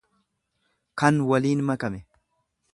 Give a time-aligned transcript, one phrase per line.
[0.99, 1.99] kan waliin makame.